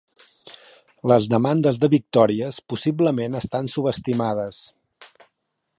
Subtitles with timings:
[1.11, 4.63] Les demandes de victòries possiblement estan subestimades.